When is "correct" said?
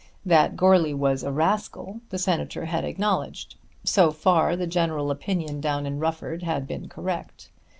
6.89-7.49